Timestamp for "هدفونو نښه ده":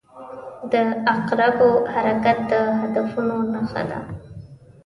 2.79-3.99